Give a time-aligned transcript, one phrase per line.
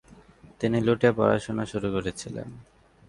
[0.59, 2.47] তিনি লুটে পড়াশোনা শুরু করেছিলেন।